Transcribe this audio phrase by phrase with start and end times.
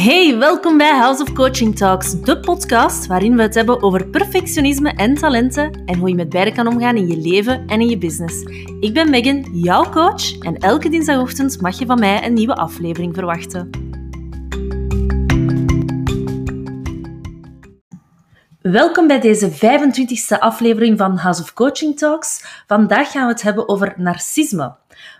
[0.00, 4.90] Hey, welkom bij House of Coaching Talks, de podcast waarin we het hebben over perfectionisme
[4.90, 7.98] en talenten en hoe je met beide kan omgaan in je leven en in je
[7.98, 8.42] business.
[8.80, 13.14] Ik ben Megan, jouw coach, en elke dinsdagochtend mag je van mij een nieuwe aflevering
[13.14, 13.70] verwachten.
[18.60, 22.62] Welkom bij deze 25e aflevering van House of Coaching Talks.
[22.66, 24.74] Vandaag gaan we het hebben over narcisme.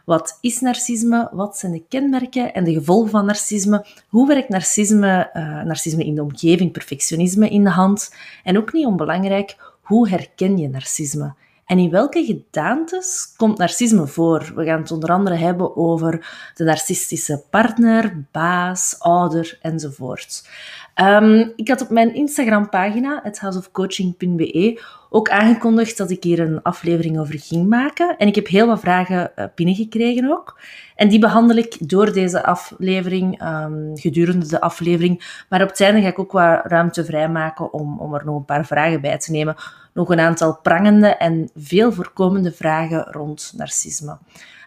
[0.04, 1.28] Wat is narcisme?
[1.32, 3.86] Wat zijn de kenmerken en de gevolgen van narcisme?
[4.08, 8.14] Hoe werkt narcisme, uh, narcisme in de omgeving, perfectionisme in de hand?
[8.44, 11.34] En ook niet onbelangrijk, hoe herken je narcisme?
[11.70, 14.52] En in welke gedaantes komt narcisme voor?
[14.54, 20.48] We gaan het onder andere hebben over de narcistische partner, baas, ouder enzovoort.
[20.94, 27.38] Um, ik had op mijn Instagram-pagina, houseofcoaching.be, ook aangekondigd dat ik hier een aflevering over
[27.38, 28.16] ging maken.
[28.16, 30.60] En ik heb heel wat vragen uh, binnengekregen ook.
[30.96, 35.44] En die behandel ik door deze aflevering, um, gedurende de aflevering.
[35.48, 38.44] Maar op het einde ga ik ook wat ruimte vrijmaken om, om er nog een
[38.44, 39.54] paar vragen bij te nemen.
[39.94, 44.18] Nog een aantal prangende en veel voorkomende vragen rond narcisme.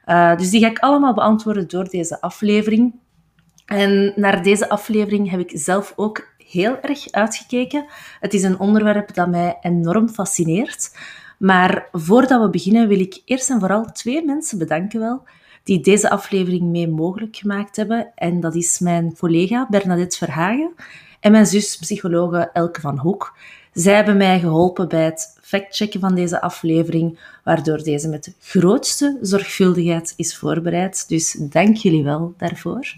[0.06, 2.94] Uh, dus die ga ik allemaal beantwoorden door deze aflevering.
[3.66, 7.86] En naar deze aflevering heb ik zelf ook heel erg uitgekeken.
[8.20, 10.92] Het is een onderwerp dat mij enorm fascineert.
[11.38, 15.24] Maar voordat we beginnen wil ik eerst en vooral twee mensen bedanken wel
[15.64, 18.12] die deze aflevering mee mogelijk gemaakt hebben.
[18.16, 20.74] En dat is mijn collega Bernadette Verhagen
[21.20, 23.38] en mijn zus psychologe Elke van Hoek.
[23.74, 29.18] Zij hebben mij geholpen bij het factchecken van deze aflevering, waardoor deze met de grootste
[29.22, 31.08] zorgvuldigheid is voorbereid.
[31.08, 32.96] Dus dank jullie wel daarvoor.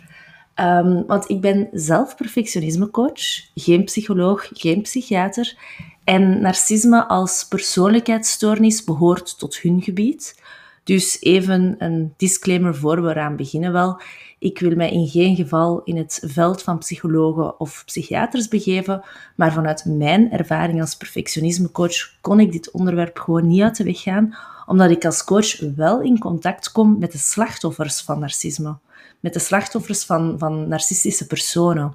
[0.59, 5.58] Um, want ik ben zelf perfectionismecoach, geen psycholoog, geen psychiater.
[6.03, 10.42] En narcisme als persoonlijkheidsstoornis behoort tot hun gebied.
[10.83, 14.02] Dus even een disclaimer voor we eraan beginnen wel.
[14.39, 19.03] Ik wil mij in geen geval in het veld van psychologen of psychiaters begeven,
[19.36, 24.02] maar vanuit mijn ervaring als perfectionismecoach kon ik dit onderwerp gewoon niet uit de weg
[24.02, 28.77] gaan, omdat ik als coach wel in contact kom met de slachtoffers van narcisme
[29.25, 31.93] met de slachtoffers van, van narcistische personen.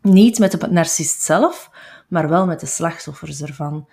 [0.00, 1.70] Niet met de narcist zelf,
[2.08, 3.88] maar wel met de slachtoffers ervan.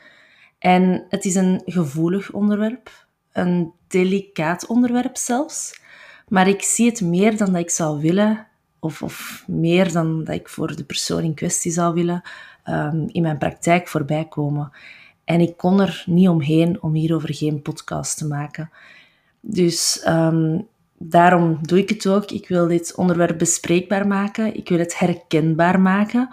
[0.59, 5.81] En het is een gevoelig onderwerp, een delicaat onderwerp zelfs.
[6.28, 8.47] Maar ik zie het meer dan dat ik zou willen,
[8.79, 12.22] of, of meer dan dat ik voor de persoon in kwestie zou willen,
[12.66, 14.72] um, in mijn praktijk voorbij komen.
[15.24, 18.72] En ik kon er niet omheen om hierover geen podcast te maken.
[19.40, 20.68] Dus um,
[21.00, 22.32] daarom doe ik het ook.
[22.32, 24.56] Ik wil dit onderwerp bespreekbaar maken.
[24.56, 26.30] Ik wil het herkenbaar maken.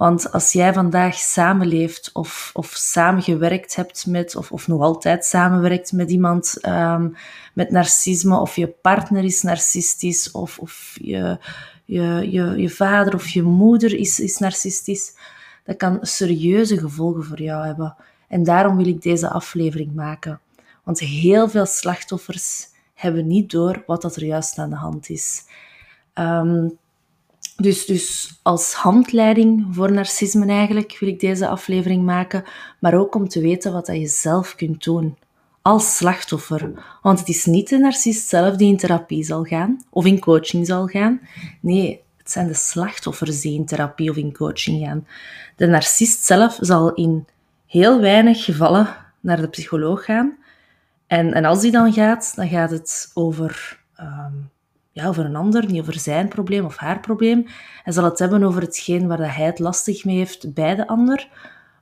[0.00, 5.92] Want als jij vandaag samenleeft of, of samengewerkt hebt met, of, of nog altijd samenwerkt
[5.92, 7.16] met iemand um,
[7.54, 11.38] met narcisme, of je partner is narcistisch, of, of je,
[11.84, 15.12] je, je, je vader of je moeder is, is narcistisch,
[15.64, 17.96] dat kan serieuze gevolgen voor jou hebben.
[18.28, 20.40] En daarom wil ik deze aflevering maken.
[20.84, 22.69] Want heel veel slachtoffers
[23.00, 25.44] hebben niet door wat dat er juist aan de hand is.
[26.12, 26.68] Ehm,
[27.56, 32.44] dus, dus als handleiding voor narcisme eigenlijk wil ik deze aflevering maken,
[32.78, 35.16] maar ook om te weten wat dat je zelf kunt doen
[35.62, 36.72] als slachtoffer.
[37.02, 40.66] Want het is niet de narcist zelf die in therapie zal gaan of in coaching
[40.66, 41.20] zal gaan.
[41.60, 45.06] Nee, het zijn de slachtoffers die in therapie of in coaching gaan.
[45.56, 47.26] De narcist zelf zal in
[47.66, 50.36] heel weinig gevallen naar de psycholoog gaan,
[51.10, 54.50] en, en als die dan gaat, dan gaat het over, um,
[54.92, 57.46] ja, over een ander, niet over zijn probleem of haar probleem.
[57.82, 61.28] Hij zal het hebben over hetgeen waar hij het lastig mee heeft bij de ander.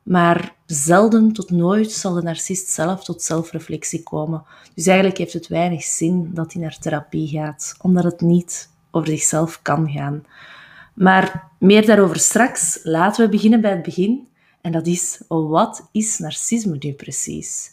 [0.02, 4.44] Maar zelden tot nooit zal de narcist zelf tot zelfreflectie komen.
[4.74, 9.08] Dus eigenlijk heeft het weinig zin dat hij naar therapie gaat, omdat het niet over
[9.08, 10.24] zichzelf kan gaan.
[10.94, 12.80] Maar meer daarover straks.
[12.82, 14.28] Laten we beginnen bij het begin.
[14.60, 17.72] En dat is, wat is narcisme nu precies?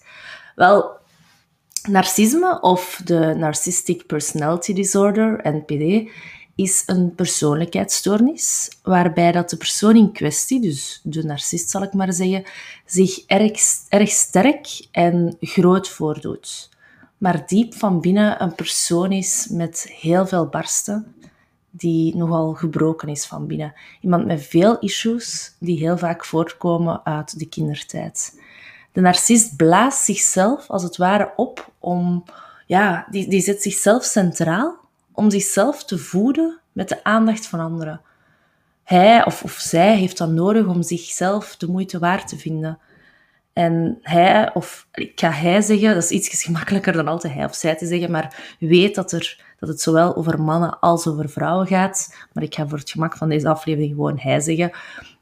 [0.55, 1.03] Wel,
[1.87, 6.09] Narcisme of de Narcissistic Personality Disorder, NPD,
[6.55, 12.13] is een persoonlijkheidsstoornis waarbij dat de persoon in kwestie, dus de narcist zal ik maar
[12.13, 12.43] zeggen,
[12.85, 13.51] zich erg,
[13.89, 16.69] erg sterk en groot voordoet.
[17.17, 21.15] Maar diep van binnen een persoon is met heel veel barsten,
[21.69, 23.73] die nogal gebroken is van binnen.
[24.01, 28.39] Iemand met veel issues die heel vaak voortkomen uit de kindertijd.
[28.95, 32.23] De narcist blaast zichzelf als het ware op om,
[32.65, 34.75] ja, die, die zet zichzelf centraal
[35.11, 38.01] om zichzelf te voeden met de aandacht van anderen.
[38.83, 42.79] Hij of, of zij heeft dan nodig om zichzelf de moeite waard te vinden.
[43.53, 47.55] En hij, of ik ga hij zeggen, dat is iets gemakkelijker dan altijd hij of
[47.55, 51.67] zij te zeggen, maar weet dat, er, dat het zowel over mannen als over vrouwen
[51.67, 52.15] gaat.
[52.33, 54.71] Maar ik ga voor het gemak van deze aflevering gewoon hij zeggen.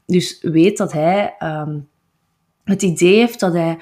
[0.06, 1.78] Dus weet dat hij ehm,
[2.64, 3.78] het idee heeft dat hij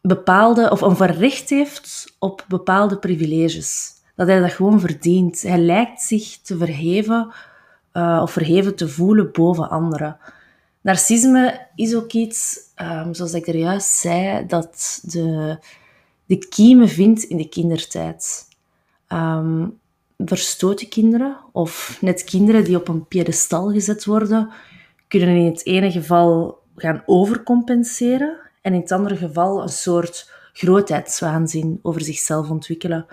[0.00, 3.90] bepaalde, of een recht heeft op bepaalde privileges.
[4.16, 5.42] Dat hij dat gewoon verdient.
[5.42, 7.32] Hij lijkt zich te verheven
[7.92, 10.16] uh, of verheven te voelen boven anderen.
[10.80, 15.58] Narcisme is ook iets, um, zoals ik er juist zei, dat de,
[16.26, 18.48] de kiemen vindt in de kindertijd.
[19.08, 19.78] Um,
[20.18, 24.50] verstoten kinderen, of net kinderen die op een piedestal gezet worden,
[25.08, 31.78] kunnen in het ene geval gaan overcompenseren en in het andere geval een soort grootheidswaanzin
[31.82, 33.06] over zichzelf ontwikkelen.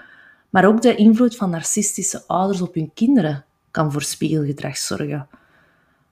[0.50, 5.28] Maar ook de invloed van narcistische ouders op hun kinderen kan voor spiegelgedrag zorgen.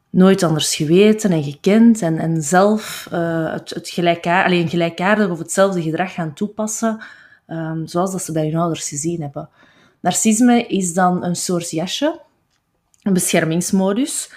[0.10, 5.82] Nooit anders geweten en gekend en, en zelf uh, het, het alleen gelijkaardig of hetzelfde
[5.82, 7.04] gedrag gaan toepassen,
[7.48, 9.50] um, zoals dat ze bij hun ouders gezien hebben.
[10.00, 12.20] Narcisme is dan een soort jasje,
[13.02, 14.32] een beschermingsmodus.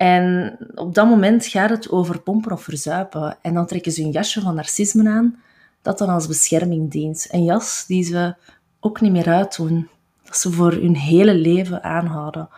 [0.00, 3.38] En op dat moment gaat het over pompen of verzuipen.
[3.42, 5.42] En dan trekken ze een jasje van narcisme aan,
[5.82, 7.26] dat dan als bescherming dient.
[7.30, 8.34] Een jas die ze
[8.80, 9.88] ook niet meer uitdoen.
[10.24, 12.48] Dat ze voor hun hele leven aanhouden.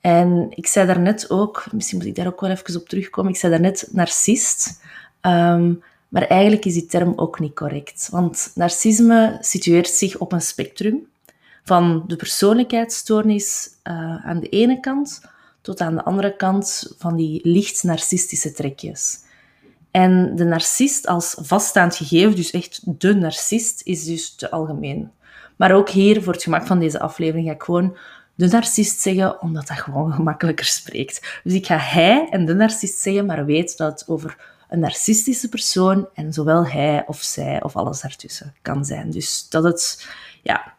[0.00, 3.38] En ik zei daarnet ook, misschien moet ik daar ook wel even op terugkomen, ik
[3.38, 4.82] zei daarnet narcist.
[5.20, 8.08] Um, maar eigenlijk is die term ook niet correct.
[8.10, 11.06] Want narcisme situeert zich op een spectrum
[11.64, 15.30] van de persoonlijkheidsstoornis uh, aan de ene kant
[15.62, 19.18] tot aan de andere kant van die licht narcistische trekjes.
[19.90, 25.10] En de narcist als vaststaand gegeven, dus echt de narcist, is dus te algemeen.
[25.56, 27.96] Maar ook hier, voor het gemak van deze aflevering, ga ik gewoon
[28.34, 31.40] de narcist zeggen, omdat dat gewoon gemakkelijker spreekt.
[31.44, 34.36] Dus ik ga hij en de narcist zeggen, maar weet dat het over
[34.68, 39.10] een narcistische persoon en zowel hij of zij of alles daartussen kan zijn.
[39.10, 40.08] Dus dat het,
[40.42, 40.74] ja,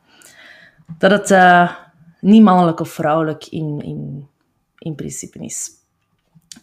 [0.98, 1.72] dat het uh,
[2.20, 4.28] niet mannelijk of vrouwelijk in, in,
[4.84, 5.70] in principe is.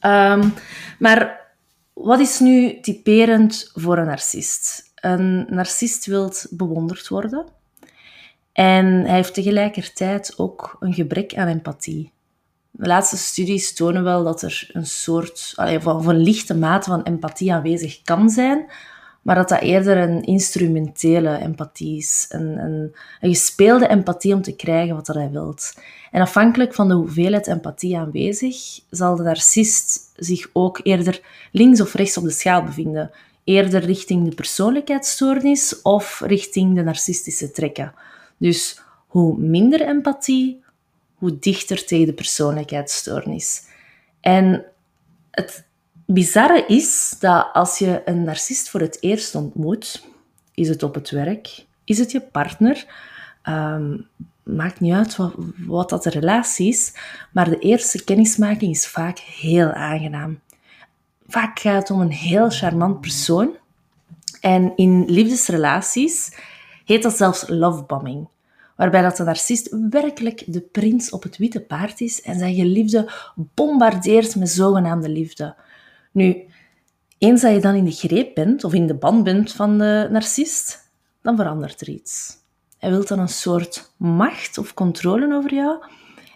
[0.02, 0.54] Um,
[0.98, 1.48] maar
[1.92, 4.92] wat is nu typerend voor een narcist?
[4.94, 7.46] Een narcist wil bewonderd worden.
[8.52, 12.12] En hij heeft tegelijkertijd ook een gebrek aan empathie.
[12.70, 17.52] De laatste studies tonen wel dat er een soort, van een lichte mate van empathie
[17.52, 18.70] aanwezig kan zijn,
[19.22, 22.26] maar dat dat eerder een instrumentele empathie is.
[22.28, 25.74] Een, een, een gespeelde empathie om te krijgen wat hij wilt.
[26.10, 31.20] En afhankelijk van de hoeveelheid empathie aanwezig, zal de narcist zich ook eerder
[31.52, 33.10] links of rechts op de schaal bevinden.
[33.44, 37.94] Eerder richting de persoonlijkheidsstoornis of richting de narcistische trekken.
[38.36, 40.62] Dus hoe minder empathie,
[41.14, 43.62] hoe dichter tegen de persoonlijkheidsstoornis.
[44.20, 44.64] En
[45.30, 45.64] het
[46.12, 50.06] bizarre is dat als je een narcist voor het eerst ontmoet,
[50.54, 52.86] is het op het werk, is het je partner,
[53.48, 54.06] um,
[54.42, 55.34] maakt niet uit wat,
[55.66, 56.92] wat dat de relatie is,
[57.32, 60.40] maar de eerste kennismaking is vaak heel aangenaam.
[61.26, 63.56] Vaak gaat het om een heel charmant persoon.
[64.40, 66.36] En in liefdesrelaties
[66.84, 68.28] heet dat zelfs lovebombing.
[68.76, 73.12] Waarbij dat de narcist werkelijk de prins op het witte paard is en zijn geliefde
[73.54, 75.54] bombardeert met zogenaamde liefde.
[76.10, 76.44] Nu,
[77.18, 80.08] eens dat je dan in de greep bent, of in de band bent van de
[80.10, 80.90] narcist,
[81.22, 82.38] dan verandert er iets.
[82.78, 85.84] Hij wil dan een soort macht of controle over jou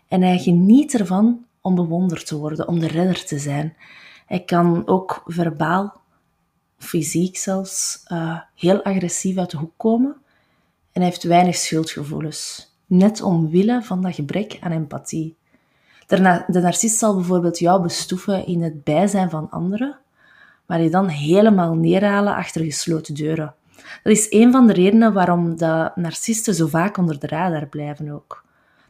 [0.09, 3.77] en hij geniet ervan om bewonderd te worden, om de redder te zijn.
[4.27, 6.01] Hij kan ook verbaal,
[6.79, 10.17] fysiek zelfs, uh, heel agressief uit de hoek komen
[10.93, 15.37] en hij heeft weinig schuldgevoelens, net omwille van dat gebrek aan empathie.
[16.07, 19.99] De, narcist zal bijvoorbeeld jou bestoeven in het bijzijn van anderen,
[20.67, 23.55] maar je dan helemaal neerhalen achter gesloten deuren.
[24.03, 28.11] Dat is een van de redenen waarom de narcisten zo vaak onder de radar blijven
[28.11, 28.45] ook.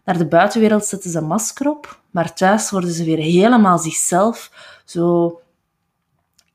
[0.04, 4.50] Naar de buitenwereld zetten ze een masker op, maar thuis worden ze weer helemaal zichzelf,
[4.84, 5.40] zo,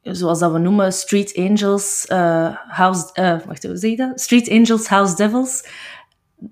[0.01, 4.22] zoals dat we noemen, street angels, uh, house, uh, wacht, hoe zeg je dat?
[4.22, 5.68] Street angels, house devils.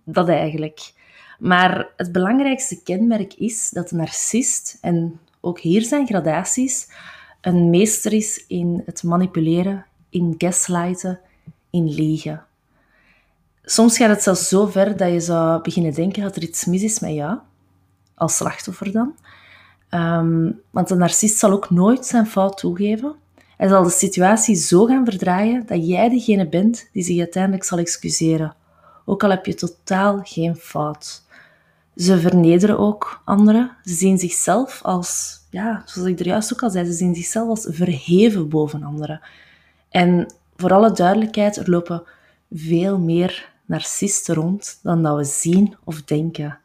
[0.04, 0.94] Dat eigenlijk.
[1.39, 6.89] Maar het belangrijkste kenmerk is dat de narcist, en ook hier zijn gradaties,
[7.41, 11.20] een meester is in het manipuleren, in gaslighten,
[11.70, 12.46] in liegen.
[13.63, 16.84] Soms gaat het zelfs zo ver dat je zou beginnen denken dat er iets mis
[16.84, 17.38] is met jou,
[18.15, 19.15] als slachtoffer dan.
[19.89, 23.15] Ehm, want een narcist zal ook nooit zijn fout toegeven.
[23.58, 27.77] Hij zal de situatie zo gaan verdraaien dat jij degene bent die zich uiteindelijk zal
[27.77, 28.56] excuseren,
[29.06, 31.25] ook al heb je totaal geen fout.
[31.98, 33.72] Ze vernederen ook anderen.
[33.84, 37.50] Ze zien zichzelf als, ja, zoals ik er juist ook al zei, ze zien zichzelf
[37.50, 39.22] als verheven boven anderen.
[39.89, 42.04] En voor alle duidelijkheid, er lopen
[42.51, 46.60] veel meer narcisten rond dan dat we zien of denken.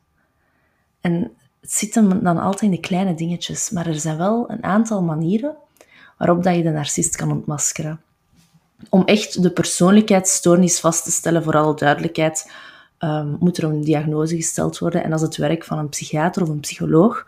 [1.00, 4.64] En het zit hem dan altijd in de kleine dingetjes, maar er zijn wel een
[4.64, 5.56] aantal manieren
[6.18, 8.00] waarop dat je de narcist kan ontmaskeren.
[8.88, 12.50] Om echt de persoonlijkheidsstoornis vast te stellen, voor alle duidelijkheid,
[13.04, 16.42] um, moet er een diagnose gesteld worden en dat is het werk van een psychiater
[16.42, 17.26] of een psycholoog.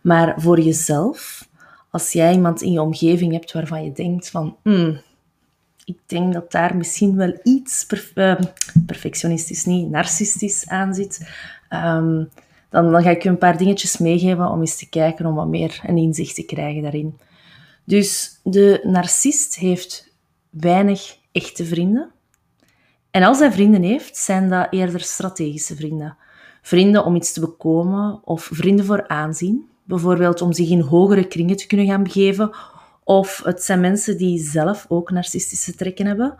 [0.00, 1.48] Maar voor jezelf,
[1.90, 5.00] als jij iemand in je omgeving hebt waarvan je denkt van, hmm,
[5.84, 8.42] ik denk dat daar misschien wel iets ehm,
[8.86, 11.30] perfectionistisch, niet narcistisch aan zit,
[11.70, 12.28] um,
[12.70, 15.48] dan, dan ga ik je een paar dingetjes meegeven om eens te kijken, om wat
[15.48, 17.18] meer een inzicht te krijgen daarin.
[17.84, 20.12] Dus de narcist heeft
[20.50, 22.10] weinig echte vrienden.
[23.16, 26.16] En als hij vrienden heeft, zijn dat eerder strategische vrienden.
[26.62, 29.68] Vrienden om iets te bekomen of vrienden voor aanzien.
[29.84, 32.56] Bijvoorbeeld om zich in hogere kringen te kunnen gaan begeven.
[33.04, 36.36] Of het zijn mensen die zelf ook narcistische trekken hebben.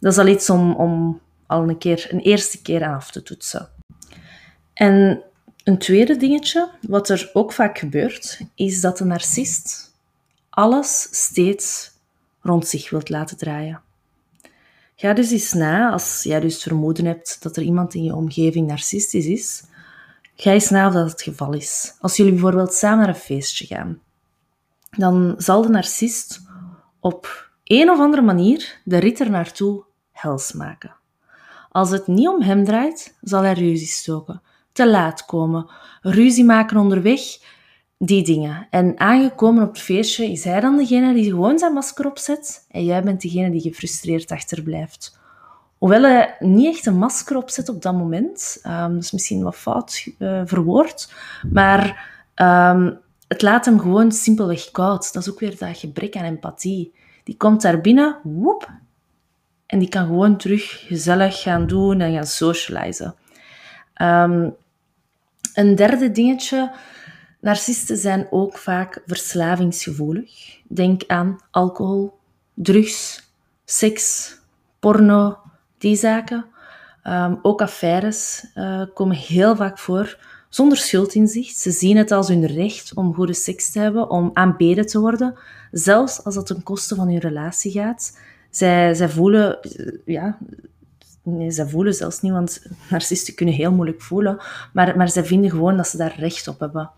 [0.00, 3.22] Dat is al iets om, om al een keer, een eerste keer aan af te
[3.22, 3.68] toetsen.
[4.74, 5.22] En
[5.64, 9.94] een tweede dingetje, wat er ook vaak gebeurt, is dat de narcist
[10.50, 11.90] alles steeds
[12.40, 13.86] rond zich wilt laten draaien.
[15.00, 18.66] Ga dus eens na, als jij dus vermoeden hebt dat er iemand in je omgeving
[18.66, 19.64] narcistisch is,
[20.36, 21.94] ga eens na of dat het geval is.
[22.00, 24.00] Als jullie bijvoorbeeld samen naar een feestje gaan,
[24.90, 26.40] dan zal de narcist
[27.00, 30.96] op een of andere manier de rit naartoe hels maken.
[31.70, 36.76] Als het niet om hem draait, zal hij ruzie stoken, te laat komen, ruzie maken
[36.76, 37.20] onderweg,
[37.98, 38.66] die dingen.
[38.70, 42.84] En aangekomen op het feestje is hij dan degene die gewoon zijn masker opzet en
[42.84, 45.18] jij bent degene die gefrustreerd achterblijft.
[45.78, 49.56] Hoewel hij niet echt een masker opzet op dat moment, um, dat is misschien wat
[49.56, 51.12] fout uh, verwoord,
[51.52, 55.12] maar um, het laat hem gewoon simpelweg koud.
[55.12, 56.92] Dat is ook weer dat gebrek aan empathie.
[57.24, 58.70] Die komt daar binnen, woep,
[59.66, 63.14] en die kan gewoon terug gezellig gaan doen en gaan socializen.
[64.02, 64.54] Um,
[65.54, 66.72] een derde dingetje,
[67.40, 70.60] narcisten zijn ook vaak verslavingsgevoelig.
[70.68, 72.18] Denk aan alcohol,
[72.54, 73.30] drugs,
[73.64, 74.36] seks,
[74.78, 75.38] porno,
[75.78, 76.46] die zaken.
[77.04, 80.18] Um, ook affaires uh, komen heel vaak voor
[80.48, 81.56] zonder schuldinzicht.
[81.56, 85.38] Ze zien het als hun recht om goede seks te hebben, om aanbeden te worden,
[85.70, 88.18] zelfs als dat ten koste van hun relatie gaat.
[88.50, 89.58] Zij, zij voelen,
[90.04, 90.38] ja,
[91.22, 94.38] nee, zij voelen zelfs niet, want narcisten kunnen heel moeilijk voelen,
[94.72, 96.90] maar, maar zij vinden gewoon dat ze daar recht op hebben.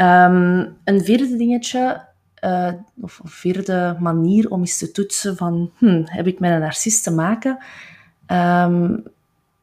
[0.00, 2.04] Um, een vierde dingetje,
[2.44, 7.02] uh, of vierde manier om eens te toetsen van, hm, heb ik met een narcist
[7.02, 7.58] te maken?
[8.26, 9.02] Um,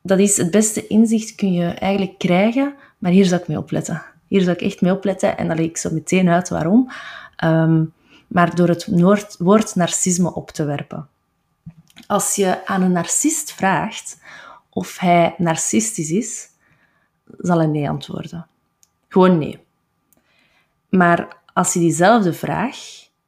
[0.01, 4.03] dat is het beste inzicht kun je eigenlijk krijgen, maar hier zou ik mee opletten.
[4.27, 6.91] Hier zou ik echt mee opletten en dan leg ik zo meteen uit waarom.
[7.43, 7.93] Um,
[8.27, 8.87] maar door het
[9.39, 11.07] woord narcisme op te werpen.
[12.07, 14.19] Als je aan een narcist vraagt
[14.69, 16.47] of hij narcistisch is,
[17.37, 18.47] zal hij nee antwoorden.
[19.07, 19.65] Gewoon nee.
[20.89, 22.77] Maar als je diezelfde vraag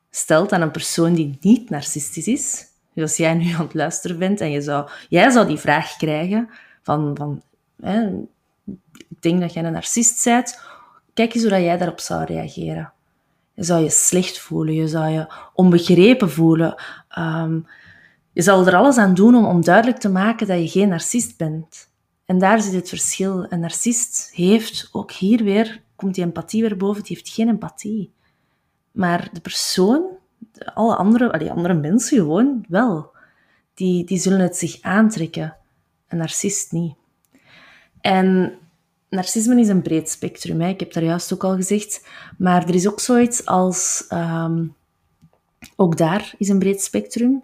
[0.09, 4.19] stelt aan een persoon die niet narcistisch is, dus als jij nu aan het luisteren
[4.19, 6.49] bent en je zou, jij zou die vraag krijgen
[6.83, 7.41] van, van
[7.81, 8.07] hè,
[9.09, 10.59] ik denk dat jij een narcist bent,
[11.13, 12.91] kijk eens hoe jij daarop zou reageren.
[13.53, 16.83] Je zou je slecht voelen, je zou je onbegrepen voelen.
[17.17, 17.67] Um,
[18.33, 21.37] je zal er alles aan doen om, om duidelijk te maken dat je geen narcist
[21.37, 21.89] bent.
[22.25, 23.45] En daar zit het verschil.
[23.49, 28.11] Een narcist heeft, ook hier weer, komt die empathie weer boven, die heeft geen empathie.
[28.91, 30.03] Maar de persoon,
[30.73, 33.11] alle andere, alle andere mensen gewoon wel.
[33.73, 35.55] Die, die zullen het zich aantrekken.
[36.07, 36.95] Een narcist niet.
[38.01, 38.57] En
[39.09, 40.61] narcisme is een breed spectrum.
[40.61, 40.67] Hè.
[40.67, 42.07] Ik heb daar juist ook al gezegd.
[42.37, 44.05] Maar er is ook zoiets als...
[44.13, 44.75] Um,
[45.75, 47.43] ook daar is een breed spectrum.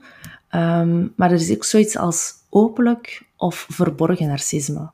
[0.51, 4.91] Um, maar er is ook zoiets als openlijk of verborgen narcisme.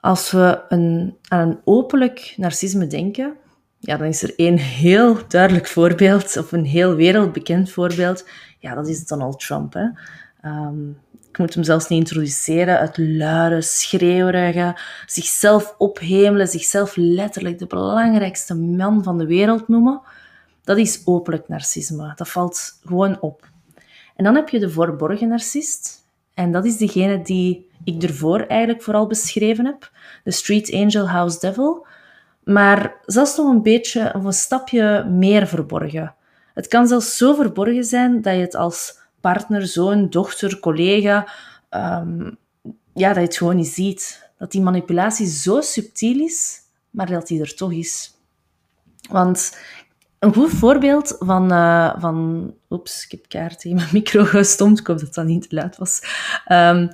[0.00, 3.36] Als we een, aan een openlijk narcisme denken,
[3.78, 8.28] ja, dan is er één heel duidelijk voorbeeld, of een heel wereldbekend voorbeeld.
[8.58, 9.72] Ja, dat is Donald Trump.
[9.72, 9.86] Hè.
[10.44, 12.78] Um, ik moet hem zelfs niet introduceren.
[12.78, 14.76] Het luide, schreeuwerige,
[15.06, 20.00] zichzelf ophemelen, zichzelf letterlijk de belangrijkste man van de wereld noemen.
[20.64, 22.12] Dat is openlijk narcisme.
[22.16, 23.50] Dat valt gewoon op.
[24.16, 26.06] En dan heb je de verborgen narcist.
[26.38, 29.90] En dat is degene die ik ervoor eigenlijk vooral beschreven heb.
[30.24, 31.86] De Street Angel House Devil.
[32.44, 36.14] Maar zelfs nog een beetje of een stapje meer verborgen.
[36.54, 41.28] Het kan zelfs zo verborgen zijn dat je het als partner, zoon, dochter, collega,
[41.70, 42.36] um,
[42.94, 44.30] ja, dat je het gewoon niet ziet.
[44.38, 46.58] Dat die manipulatie zo subtiel is,
[46.90, 48.14] maar dat die er toch is.
[49.10, 49.58] Want
[50.18, 51.52] een goed voorbeeld van...
[51.52, 54.78] Uh, van oeps, ik heb kaart in mijn micro gestomd.
[54.78, 56.00] Ik hoop dat dat niet te luid was.
[56.52, 56.90] Um,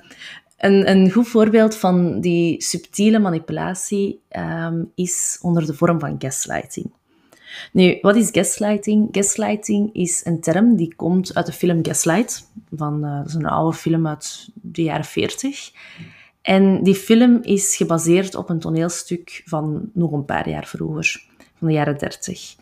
[0.57, 6.91] een, een, goed voorbeeld van die subtiele manipulatie um, is onder de vorm van gaslighting.
[7.71, 9.07] Nu, wat is gaslighting?
[9.11, 12.51] Gaslighting is een term die komt uit de film Gaslight.
[12.75, 15.71] Van, uh, dat is een oude film uit de jaren 40.
[16.41, 21.23] En die film is gebaseerd op een toneelstuk van nog een paar jaar vroeger,
[21.57, 22.55] van de jaren 30.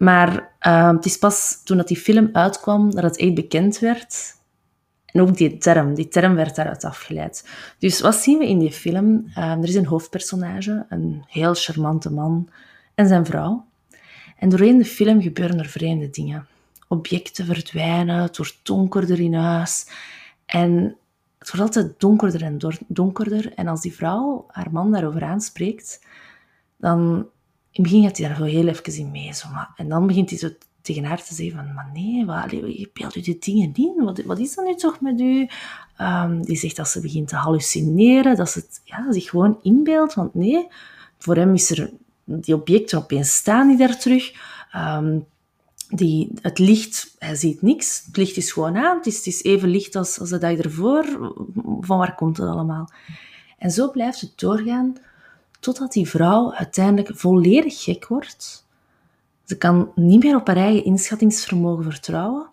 [0.00, 4.34] Maar uh, het is pas toen dat die film uitkwam dat het echt bekend werd.
[5.06, 7.48] En ook die term, die term werd daaruit afgeleid.
[7.78, 9.24] Dus wat zien we in die film?
[9.28, 12.48] Uh, er is een hoofdpersonage, een heel charmante man
[12.94, 13.66] en zijn vrouw.
[14.36, 16.46] En doorheen de film gebeuren er vreemde dingen.
[16.88, 19.86] Objecten verdwijnen, het wordt donkerder in huis.
[20.46, 20.96] En
[21.38, 23.54] het wordt altijd donkerder en donkerder.
[23.54, 26.06] En als die vrouw haar man daarover aanspreekt,
[26.76, 27.28] dan
[27.72, 29.34] in het begin gaat hij daar zo heel even in mee.
[29.34, 29.46] Zo,
[29.76, 30.48] en dan begint hij zo
[30.82, 34.04] tegen haar te zeggen van, maar nee, wat, je beeldt u die dingen in.
[34.04, 35.48] Wat, wat is dat nu toch met u?
[36.00, 40.14] Um, die zegt dat ze begint te hallucineren, dat ze ja, zich gewoon inbeeldt.
[40.14, 40.66] Want nee,
[41.18, 41.90] voor hem is er
[42.24, 44.32] die objecten opeens staan die daar terug.
[44.76, 45.26] Um,
[45.88, 48.02] die, het licht, hij ziet niks.
[48.06, 48.96] Het licht is gewoon aan.
[48.96, 51.04] Het is, het is even licht als, als de dag ervoor.
[51.80, 52.90] Van waar komt het allemaal?
[53.58, 54.96] En zo blijft het doorgaan
[55.60, 58.68] totdat die vrouw uiteindelijk volledig gek wordt.
[59.44, 62.48] Ze kan niet meer op haar eigen inschattingsvermogen vertrouwen.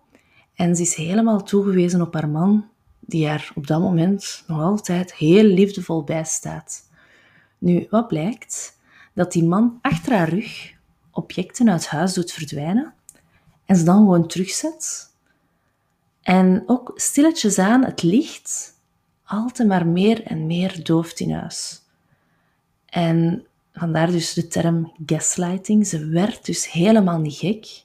[0.55, 5.13] En ze is helemaal toegewezen op haar man, die haar op dat moment nog altijd
[5.13, 6.89] heel liefdevol bijstaat.
[7.57, 8.75] Nu, wat blijkt?
[9.17, 10.73] dat die man achter haar rug
[11.11, 12.93] objecten uit huis doet verdwijnen
[13.65, 15.13] en ze dan gewoon terugzet.
[16.21, 18.73] En ook stilletjes aan het licht
[19.25, 21.81] altijd maar meer en meer dooft in huis.
[22.89, 25.87] En vandaar dus de term gaslighting.
[25.87, 27.83] Ze werd dus helemaal niet gek,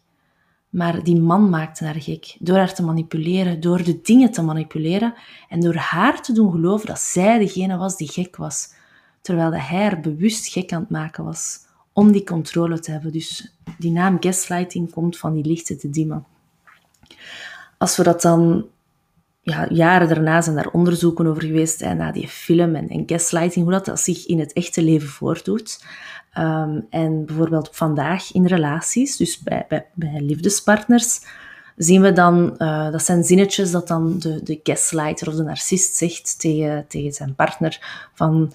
[0.68, 2.36] maar die man maakte haar gek.
[2.38, 5.14] Door haar te manipuleren, door de dingen te manipuleren
[5.48, 8.68] en door haar te doen geloven dat zij degene was die gek was
[9.22, 11.58] terwijl hij er bewust gek aan het maken was
[11.92, 13.12] om die controle te hebben.
[13.12, 16.26] Dus die naam gaslighting komt van die lichten te dimmen.
[17.78, 18.66] Als we dat dan
[19.42, 23.64] ja, jaren daarna zijn daar onderzoeken over geweest, en na die film en, en gaslighting,
[23.64, 25.84] hoe dat, zich in het echte leven voordoet.
[26.32, 31.20] Ehm, en bijvoorbeeld vandaag in relaties, dus bij, bij, bij liefdespartners,
[31.76, 35.96] zien we dan, uh, dat zijn zinnetjes dat dan de, de gaslighter of de narcist
[35.96, 38.52] zegt tegen, tegen zijn partner van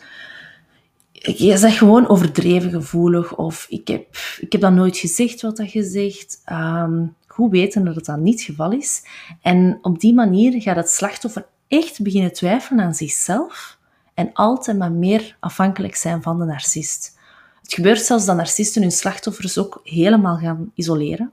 [1.35, 5.71] je zegt gewoon overdreven gevoelig of ik heb, ik heb dat nooit gezegd wat dat
[5.71, 6.41] je zegt.
[6.51, 9.03] Um, goed weten dat het dan niet het geval is.
[9.41, 13.77] En op die manier gaat het slachtoffer echt beginnen twijfelen aan zichzelf
[14.13, 17.17] en altijd maar meer afhankelijk zijn van de narcist.
[17.61, 21.31] Het gebeurt zelfs dat narcisten hun slachtoffers ook helemaal gaan isoleren.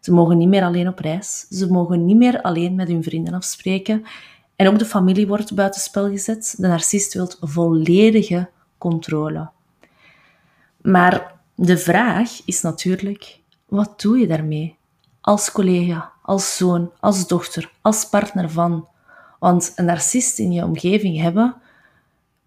[0.00, 1.46] Ze mogen niet meer alleen op reis.
[1.50, 4.04] Ze mogen niet meer alleen met hun vrienden afspreken.
[4.56, 6.54] En ook de familie wordt buitenspel gezet.
[6.58, 9.50] De narcist wil volledige controle.
[10.80, 14.76] Maar de vraag is natuurlijk, wat doe je daarmee?
[15.22, 18.88] Als collega, als zoon, als dochter, als partner van.
[19.38, 21.54] Want een narcist in je omgeving hebben,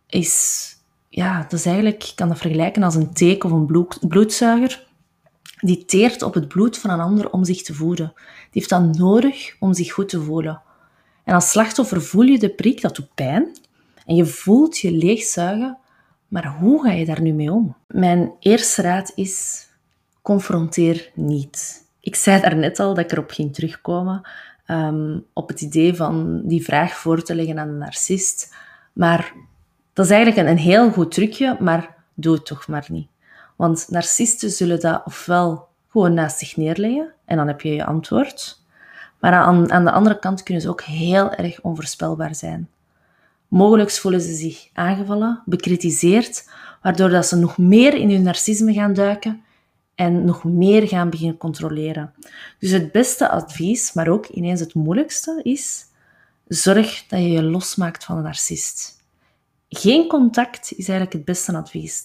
[0.07, 0.67] is,
[1.09, 4.87] ja, dat is eigenlijk, kan dat vergelijken als een teken of een bloedzuiger.
[5.59, 8.13] Die teert op het bloed van een ander om zich te voeden.
[8.15, 10.61] Die heeft dat nodig om zich goed te voelen.
[11.23, 13.57] En als slachtoffer voel je de prik, dat doet pijn.
[14.05, 15.77] En je voelt je leegzuigen,
[16.27, 17.75] maar hoe ga je daar nu mee om?
[17.87, 19.65] Mijn eerste raad is:
[20.21, 21.84] confronteer niet.
[22.05, 24.21] Ik zei daarnet al dat ik erop ging terugkomen,
[24.67, 28.55] um, op het idee van die vraag voor te leggen aan de narcist.
[28.93, 29.33] Maar
[29.93, 33.07] dat is eigenlijk een, een heel goed trucje, maar doe het toch maar niet.
[33.55, 38.61] Want narcisten zullen dat ofwel gewoon naast zich neerleggen en dan heb je je antwoord.
[39.19, 42.69] Maar aan, aan de andere kant kunnen ze ook heel erg onvoorspelbaar zijn.
[43.47, 46.49] Mogelijk voelen ze zich aangevallen, bekritiseerd,
[46.81, 49.44] waardoor dat ze nog meer in hun narcisme gaan duiken
[49.95, 52.13] en nog meer gaan beginnen controleren.
[52.59, 55.85] Dus het beste advies, maar ook ineens het moeilijkste, is
[56.47, 59.03] zorg dat je je losmaakt van een narcist.
[59.69, 62.03] Geen contact is eigenlijk het beste advies.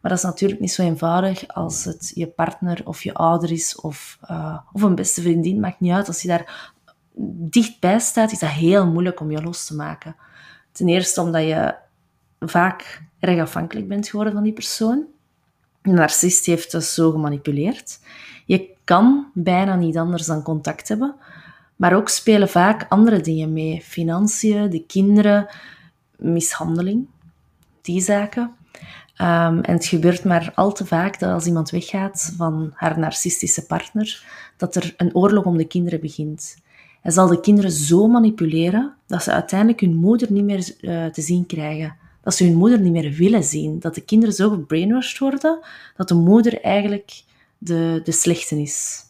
[0.00, 3.80] Maar dat is natuurlijk niet zo eenvoudig als het je partner of je ouder is
[3.80, 5.60] of, uh, of een beste vriendin.
[5.60, 6.08] Maakt niet uit.
[6.08, 6.72] Als je daar
[7.50, 10.16] dichtbij staat, is dat heel moeilijk om je los te maken.
[10.72, 11.74] Ten eerste omdat je
[12.40, 15.06] vaak erg afhankelijk bent geworden van die persoon.
[15.82, 17.98] Een narcist heeft dat zo gemanipuleerd.
[18.46, 21.14] Je kan bijna niet anders dan contact hebben,
[21.76, 23.80] maar ook spelen vaak andere dingen mee.
[23.82, 25.46] Financiën, de kinderen,
[26.16, 27.06] mishandeling,
[27.80, 28.54] die zaken.
[29.16, 33.66] Ehm, en het gebeurt maar al te vaak dat als iemand weggaat van haar narcistische
[33.66, 34.24] partner,
[34.56, 36.56] dat er een oorlog om de kinderen begint.
[37.00, 41.22] Hij zal de kinderen zo manipuleren dat ze uiteindelijk hun moeder niet meer uh, te
[41.22, 41.96] zien krijgen.
[42.22, 43.80] Dat ze hun moeder niet meer willen zien.
[43.80, 45.58] Dat de kinderen zo gebrainwashed worden
[45.96, 47.22] dat de moeder eigenlijk
[47.58, 49.00] de, de slechte is.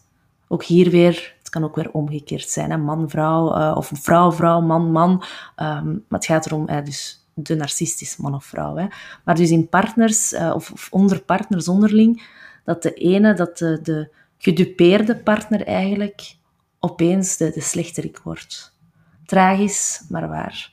[0.47, 2.71] Ook hier weer, het kan ook weer omgekeerd zijn.
[2.71, 2.77] Hè?
[2.77, 5.11] Man, vrouw, uh, of vrouw, vrouw, man, man.
[5.11, 8.75] Um, maar het gaat erom, uh, dus de narcistische man of vrouw.
[8.75, 8.87] Hè?
[9.25, 12.27] Maar dus in partners, uh, of, of, onder partners onderling,
[12.63, 16.35] dat de ene, dat de, de gedupeerde partner eigenlijk
[16.79, 18.77] opeens de, de slechterik wordt.
[19.25, 20.71] Tragisch, maar waar.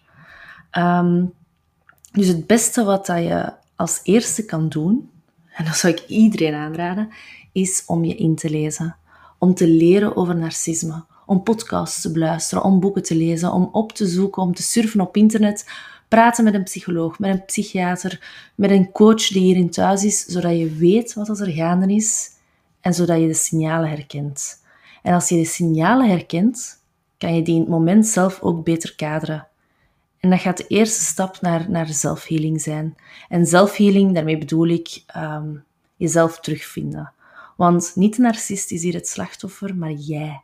[0.79, 1.33] Um,
[2.13, 5.11] dus het beste wat dat je als eerste kan doen,
[5.53, 7.09] en dat zou ik iedereen aanraden,
[7.53, 8.97] is om je in te lezen.
[9.39, 11.05] Om te leren over narcisme.
[11.27, 15.01] Om podcasts te beluisteren, om boeken te lezen, om op te zoeken, om te surfen
[15.01, 15.71] op internet.
[16.09, 18.21] Praten met een psycholoog, met een psychiater,
[18.55, 22.31] met een coach die hierin thuis is, zodat je weet wat er gaande is
[22.81, 24.63] en zodat je de signalen herkent.
[25.03, 26.83] En als je de signalen herkent,
[27.19, 29.47] kan je die in het moment zelf ook beter kaderen.
[30.21, 32.97] En dat gaat de eerste stap naar, naar zelfhealing zijn.
[33.29, 35.65] En zelfhealing, daarmee bedoel ik um,
[35.97, 37.13] jezelf terugvinden.
[37.57, 40.43] Want niet de narcist is hier het slachtoffer, maar jij.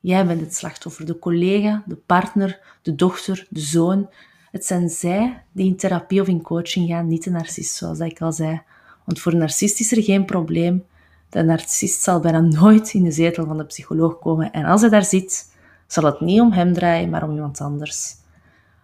[0.00, 1.06] Jij bent het slachtoffer.
[1.06, 4.10] De collega, de partner, de dochter, de zoon.
[4.50, 8.20] Het zijn zij die in therapie of in coaching gaan, niet de narcist, zoals ik
[8.20, 8.62] al zei.
[9.04, 10.84] Want voor een narcist is er geen probleem.
[11.28, 14.52] De narcist zal bijna nooit in de zetel van de psycholoog komen.
[14.52, 15.54] En als hij daar zit,
[15.86, 18.16] zal het niet om hem draaien, maar om iemand anders.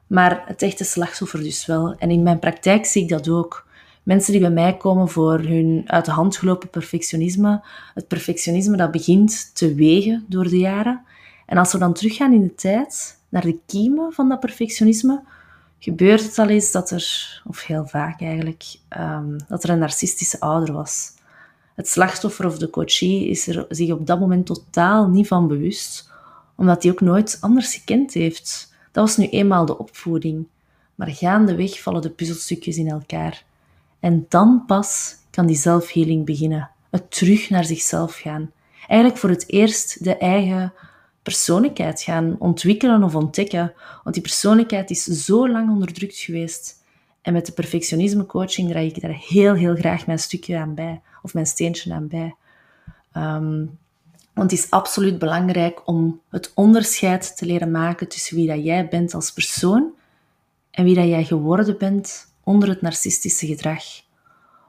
[0.07, 1.95] Maar het echte slachtoffer dus wel.
[1.99, 3.67] En in mijn praktijk zie ik dat ook.
[4.03, 7.63] Mensen die bij mij komen voor hun uit de hand gelopen perfectionisme.
[7.95, 11.03] Het perfectionisme dat begint te wegen door de jaren.
[11.47, 15.23] En als we dan teruggaan in de tijd, naar de kiemen van dat perfectionisme,
[15.79, 18.65] gebeurt het al eens dat er, of heel vaak eigenlijk,
[18.99, 21.13] um, dat er een narcistische ouder was.
[21.75, 26.11] Het slachtoffer of de coachie is er zich op dat moment totaal niet van bewust,
[26.55, 28.74] omdat hij ook nooit anders gekend heeft.
[28.95, 30.47] Dat was nu eenmaal de opvoeding.
[30.95, 33.45] Maar gaandeweg vallen de puzzelstukjes in elkaar.
[34.01, 36.71] En dan pas kan die zelfhealing beginnen.
[36.91, 38.51] Het terug naar zichzelf gaan.
[38.89, 40.73] Eigenlijk voor het eerst de eigen
[41.23, 43.73] persoonlijkheid gaan ontwikkelen of ontdekken.
[44.03, 46.83] Want die persoonlijkheid is zo lang onderdrukt geweest.
[47.23, 51.01] En met de perfectionisme coaching draag ik daar heel, heel graag mijn stukje aan bij.
[51.23, 52.35] Of mijn steentje aan bij.
[53.17, 53.79] Um,
[54.35, 58.89] want het is absoluut belangrijk om het onderscheid te leren maken tussen wie dat jij
[58.89, 59.93] bent als persoon
[60.71, 63.83] en wie dat jij geworden bent onder het narcistische gedrag.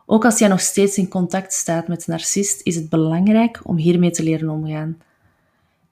[0.06, 3.78] Ook als jij nog steeds in contact staat met een narcist, is het belangrijk om
[3.78, 5.02] hiermee te leren omgaan.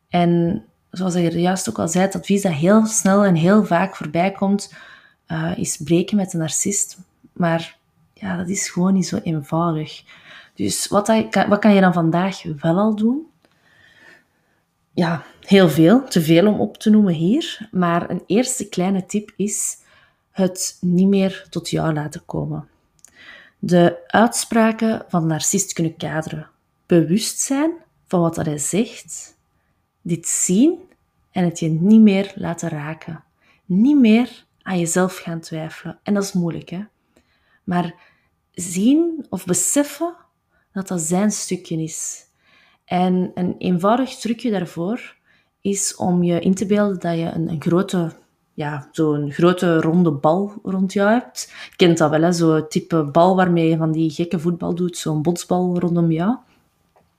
[0.10, 3.66] En zoals ik er juist ook al zei, het advies dat heel snel en heel
[3.66, 4.74] vaak voorbij komt,
[5.28, 6.98] uh, is breken met een narcist.
[7.34, 7.78] Maar
[8.14, 10.04] ja, dat is gewoon niet zo eenvoudig.
[10.56, 11.08] Dus wat,
[11.48, 13.32] wat kan je dan vandaag wel al doen?
[14.94, 17.70] Ja, heel veel, te veel om op te noemen hier.
[17.72, 19.78] Maar een eerste kleine tip is
[20.32, 22.68] het niet meer tot jou laten komen.
[23.60, 26.50] De uitspraken van de narcist kunnen kaderen.
[26.86, 27.72] Bewust zijn
[28.08, 29.38] van wat hij zegt,
[30.02, 30.80] dit zien
[31.32, 33.24] en het je niet meer laten raken.
[33.66, 36.00] Niet meer aan jezelf gaan twijfelen.
[36.04, 36.84] En dat is moeilijk, hè?
[37.64, 37.96] Maar
[38.52, 40.16] zien of beseffen
[40.74, 42.26] dat dat zijn stukje is.
[42.86, 45.16] En een eenvoudig trucje daarvoor
[45.62, 48.12] is om je in te beelden dat je een, grote,
[48.54, 51.54] ja, zo'n grote ronde bal rond jou hebt.
[51.70, 55.22] Je kent dat wel, zo'n type bal waarmee je van die gekke voetbal doet, zo'n
[55.22, 56.36] botsbal rondom jou.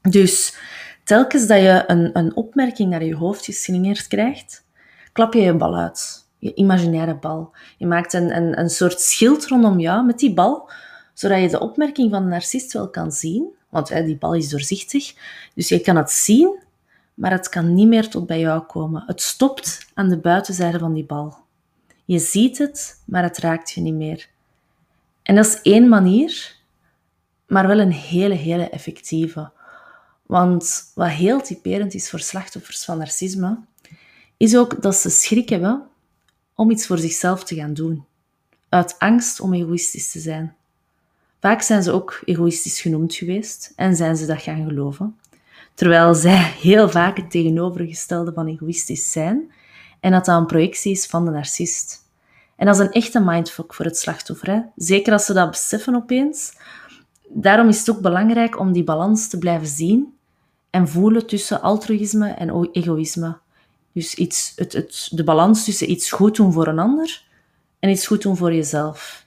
[0.02, 0.56] Dus
[1.04, 4.64] telkens dat je een, een opmerking naar je hoofd geslingerd krijgt,
[5.12, 6.28] klap je je bal uit.
[6.38, 7.52] Je imaginaire bal.
[7.78, 10.70] Je maakt een, een, een soort schild rondom jou met die bal,
[11.14, 14.48] zodat je de opmerking van de narcist wel kan zien, want hè, die bal is
[14.48, 15.14] doorzichtig.
[15.54, 16.58] Dus je kan het zien,
[17.14, 19.02] maar het kan niet meer tot bij jou komen.
[19.06, 21.36] Het stopt aan de buitenzijde van die bal.
[22.04, 24.28] Je ziet het, maar het raakt je niet meer.
[25.22, 26.56] En dat is één manier,
[27.46, 29.50] maar wel een hele, hele effectieve.
[30.26, 33.58] Want wat heel typerend is voor slachtoffers van narcisme,
[34.36, 35.86] is ook dat ze schrik hebben
[36.54, 38.04] om iets voor zichzelf te gaan doen.
[38.68, 40.56] Uit angst om egoïstisch te zijn.
[41.44, 45.16] Vaak zijn ze ook egoïstisch genoemd geweest en zijn ze dat gaan geloven.
[45.74, 46.36] Terwijl zij
[46.68, 49.52] heel vaak het tegenovergestelde van egoïstisch zijn
[50.00, 52.02] en dat dat een projectie is van de narcist.
[52.56, 54.60] En dat is een echte mindfuck voor het slachtoffer, hè?
[54.76, 56.52] zeker als ze dat beseffen opeens.
[57.28, 60.14] Daarom is het ook belangrijk om die balans te blijven zien
[60.70, 63.38] en voelen tussen altruïsme en egoïsme.
[63.92, 67.24] Dus iets, het, het, de balans tussen iets goed doen voor een ander
[67.78, 69.23] en iets goed doen voor jezelf.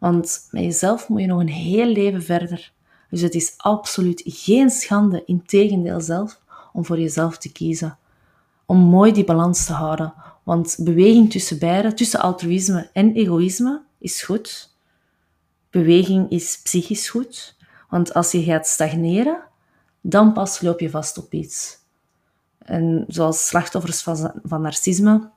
[0.00, 2.72] Want met jezelf moet je nog een heel leven verder.
[3.10, 6.40] Dus het is absoluut geen schande, in tegendeel zelf,
[6.72, 7.98] om voor jezelf te kiezen.
[8.66, 10.14] Om mooi die balans te houden.
[10.42, 14.74] Want beweging tussen beide, tussen altruïsme en egoïsme, is goed.
[15.70, 17.56] Beweging is psychisch goed.
[17.88, 19.42] Want als je gaat stagneren,
[20.00, 21.78] dan pas loop je vast op iets.
[22.58, 25.30] En zoals slachtoffers van, van narcisme,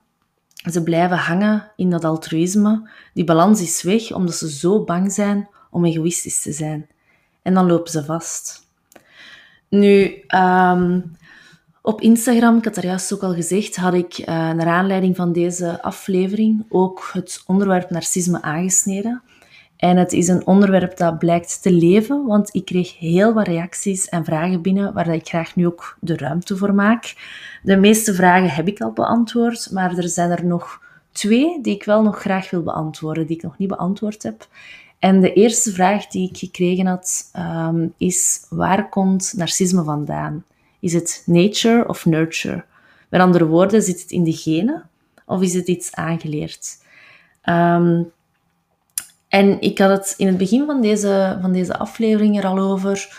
[0.72, 2.88] ze blijven hangen in dat altruïsme.
[3.14, 6.86] Die balans is weg omdat ze zo bang zijn om egoïstisch te zijn.
[7.42, 8.66] En dan lopen ze vast.
[9.68, 11.00] Nu, ehm,
[11.82, 15.32] op Instagram, ik had daar juist ook al gezegd, had ik uh, naar aanleiding van
[15.32, 19.22] deze aflevering ook het onderwerp narcisme aangesneden.
[19.84, 24.08] En het is een onderwerp dat blijkt te leven, want ik kreeg heel wat reacties
[24.08, 27.14] en vragen binnen waar ik graag nu ook de ruimte voor maak.
[27.62, 30.80] De meeste vragen heb ik al beantwoord, maar er zijn er nog
[31.12, 34.48] twee die ik wel nog graag wil beantwoorden, die ik nog niet beantwoord heb.
[34.98, 40.44] En de eerste vraag die ik gekregen had um, is: waar komt narcisme vandaan?
[40.80, 42.64] Is het nature of nurture?
[43.08, 44.88] Met andere woorden, zit het in de genen
[45.26, 46.82] of is het iets aangeleerd?
[47.44, 48.12] Um,
[49.34, 53.16] en ik had het in het begin van deze, van deze aflevering er al over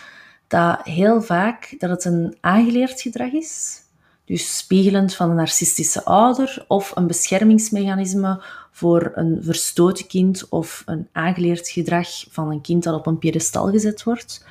[0.47, 3.81] dat heel vaak dat het een aangeleerd gedrag is.
[4.25, 11.07] Dus spiegelend van een narcistische ouder of een beschermingsmechanisme voor een verstoten kind of een
[11.11, 14.45] aangeleerd gedrag van een kind dat op een piedestal gezet wordt.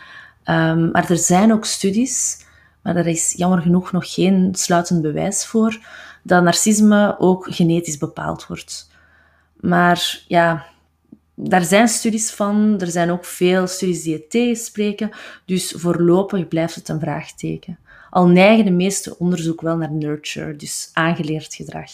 [0.44, 2.44] Um, maar er zijn ook studies,
[2.83, 5.79] maar er is jammer genoeg nog geen sluitend bewijs voor,
[6.22, 8.90] dat narcisme ook genetisch bepaald wordt.
[9.61, 10.72] Maar ja,
[11.48, 15.11] daar zijn studies van, er zijn ook veel studies die het tegenspreken,
[15.44, 17.78] dus voorlopig blijft het een vraagteken.
[18.11, 21.90] Al neigen de meeste onderzoek wel naar nurture, dus aangeleerd gedrag,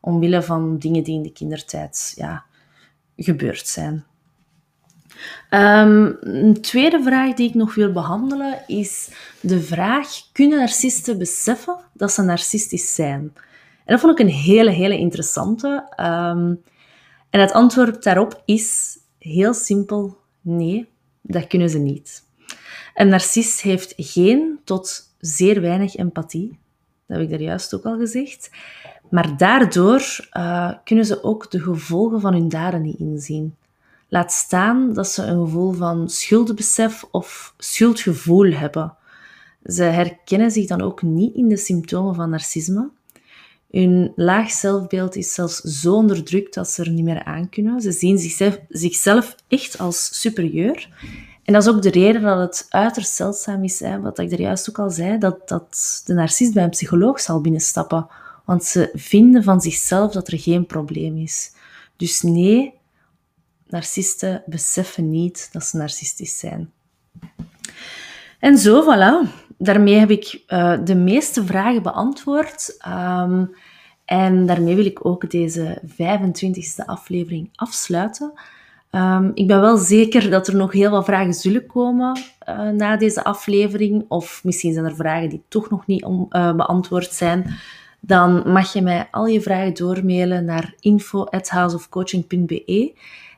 [0.00, 2.44] omwille van dingen die in de kindertijd ja,
[3.16, 4.04] gebeurd zijn.
[5.50, 9.08] Um, een tweede vraag die ik nog wil behandelen is
[9.40, 13.32] de vraag: kunnen narcisten beseffen dat ze narcistisch zijn?
[13.84, 15.84] En dat vond ik een hele, hele interessante.
[16.00, 16.62] Um,
[17.34, 20.88] en het antwoord daarop is heel simpel nee,
[21.22, 22.22] dat kunnen ze niet.
[22.94, 26.58] Een narcist heeft geen tot zeer weinig empathie.
[27.06, 28.50] Dat heb ik daar juist ook al gezegd.
[29.10, 33.56] Maar daardoor uh, kunnen ze ook de gevolgen van hun daden niet inzien.
[34.08, 38.96] Laat staan dat ze een gevoel van schuldbesef of schuldgevoel hebben.
[39.64, 42.90] Ze herkennen zich dan ook niet in de symptomen van narcisme.
[43.74, 47.80] Hun laag zelfbeeld is zelfs zo onderdrukt dat ze er niet meer aan kunnen.
[47.80, 50.88] Ze zien zichzelf, zichzelf echt als superieur.
[51.44, 54.68] En dat is ook de reden dat het uiterst zeldzaam is, wat ik er juist
[54.68, 58.06] ook al zei, dat, dat de narcist bij een psycholoog zal binnenstappen.
[58.44, 61.52] Want ze vinden van zichzelf dat er geen probleem is.
[61.96, 62.74] Dus nee,
[63.66, 66.70] narcisten beseffen niet dat ze narcistisch zijn.
[68.38, 69.42] En zo, voilà.
[69.58, 72.76] Daarmee heb ik uh, de meeste vragen beantwoord.
[72.88, 73.54] Um,
[74.04, 78.32] en daarmee wil ik ook deze 25e aflevering afsluiten.
[78.90, 82.96] Um, ik ben wel zeker dat er nog heel wat vragen zullen komen uh, na
[82.96, 84.04] deze aflevering.
[84.08, 87.54] Of misschien zijn er vragen die toch nog niet uh, beantwoord zijn.
[88.00, 92.92] Dan mag je mij al je vragen doormailen naar info.houseofcoaching.be.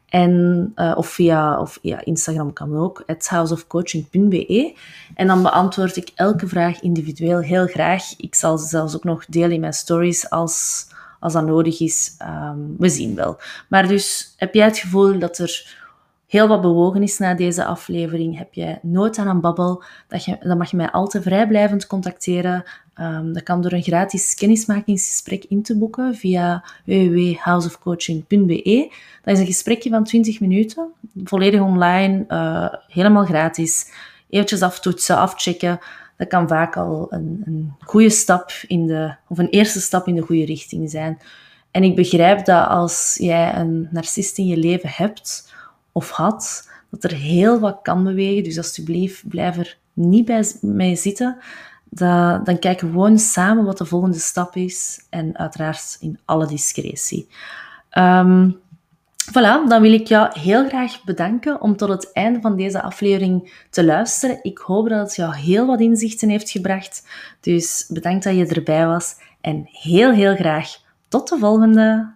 [0.08, 4.74] En, uh, of, via, of Instagram kan ook, houseofcoaching.be.
[5.14, 8.16] En dan beantwoord ik elke vraag individueel heel graag.
[8.16, 10.86] Ik zal ze zelfs ook nog delen in mijn stories als,
[11.20, 12.16] als dat nodig is.
[12.22, 13.38] Um, we zien wel.
[13.68, 15.76] Maar dus, heb jij het gevoel dat er
[16.36, 20.36] heel wat bewogen is na deze aflevering, heb je nood aan een babbel, dat je,
[20.40, 22.64] dan mag je mij altijd vrijblijvend contacteren.
[23.00, 28.92] Um, dat kan door een gratis kennismakingsgesprek in te boeken via www.houseofcoaching.be.
[29.22, 30.88] Dat is een gesprekje van 20 minuten,
[31.24, 33.92] volledig online, uh, helemaal gratis.
[34.28, 35.78] Eventjes aftoetsen, afchecken.
[36.16, 40.14] Dat kan vaak al een, een goede stap in de, of een eerste stap in
[40.14, 41.18] de goede richting zijn.
[41.70, 45.54] En ik begrijp dat als jij een narcist in je leven hebt,
[45.96, 48.44] of had, dat er heel wat kan bewegen.
[48.44, 51.36] Dus alsjeblieft, blijf er niet bij mij zitten.
[51.88, 55.06] Dan kijken we gewoon samen wat de volgende stap is.
[55.10, 57.28] En uiteraard in alle discretie.
[57.98, 58.64] Um,
[59.30, 63.64] Voilà, dan wil ik jou heel graag bedanken om tot het einde van deze aflevering
[63.70, 64.38] te luisteren.
[64.42, 67.08] Ik hoop dat het jou heel wat inzichten heeft gebracht.
[67.40, 70.68] Dus bedankt dat je erbij was en heel, heel graag
[71.08, 72.14] tot de volgende.